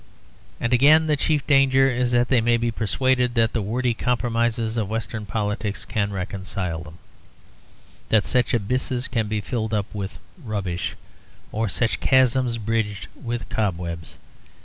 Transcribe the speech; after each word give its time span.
And 0.59 0.73
again 0.73 1.05
the 1.05 1.15
chief 1.15 1.45
danger 1.45 1.87
is 1.87 2.11
that 2.11 2.27
they 2.27 2.41
may 2.41 2.57
be 2.57 2.71
persuaded 2.71 3.35
that 3.35 3.53
the 3.53 3.61
wordy 3.61 3.93
compromises 3.93 4.75
of 4.75 4.89
Western 4.89 5.27
politics 5.27 5.85
can 5.85 6.11
reconcile 6.11 6.81
them; 6.81 6.97
that 8.09 8.25
such 8.25 8.55
abysses 8.55 9.07
can 9.07 9.27
be 9.27 9.41
filled 9.41 9.75
up 9.75 9.85
with 9.93 10.17
rubbish, 10.43 10.95
or 11.51 11.69
such 11.69 11.99
chasms 11.99 12.57
bridged 12.57 13.09
with 13.15 13.47
cobwebs. 13.49 14.17